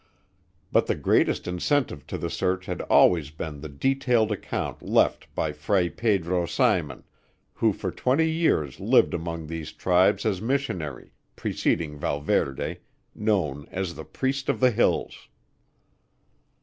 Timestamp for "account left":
4.31-5.27